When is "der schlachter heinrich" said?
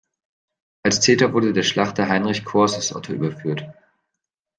1.53-2.43